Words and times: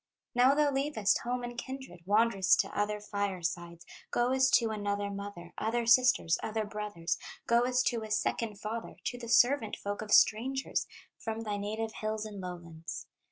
"Now 0.33 0.55
thou 0.55 0.71
leavest 0.71 1.19
home 1.19 1.43
and 1.43 1.55
kindred, 1.55 1.99
Wanderest 2.07 2.59
to 2.61 2.75
other 2.75 2.99
firesides, 2.99 3.85
Goest 4.09 4.51
to 4.55 4.71
another 4.71 5.11
mother, 5.11 5.53
Other 5.59 5.85
sisters, 5.85 6.39
other 6.41 6.65
brothers, 6.65 7.19
Goest 7.45 7.85
to 7.89 8.01
a 8.01 8.09
second 8.09 8.59
father, 8.59 8.95
To 9.03 9.19
the 9.19 9.29
servant 9.29 9.75
folk 9.75 10.01
of 10.01 10.11
strangers, 10.11 10.87
From 11.19 11.41
thy 11.41 11.57
native 11.57 11.91
hills 11.99 12.25
and 12.25 12.41
lowlands. 12.41 13.05